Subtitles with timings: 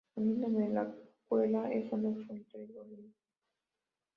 [0.15, 0.91] A mí no me la
[1.27, 3.13] cuela, ese no es trigo limpio